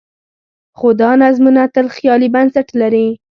خو 0.77 0.87
دا 1.01 1.11
نظمونه 1.23 1.61
تل 1.75 1.85
خیالي 1.95 2.29
بنسټ 2.35 2.67
لري. 2.81 3.07